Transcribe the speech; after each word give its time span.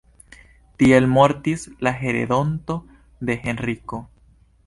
Tiel 0.83 1.05
mortis 1.17 1.65
la 1.87 1.93
heredonto 1.99 2.79
de 3.29 3.39
Henriko. 3.47 4.01